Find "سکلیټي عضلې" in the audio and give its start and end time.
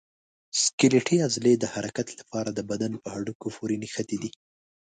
0.63-1.53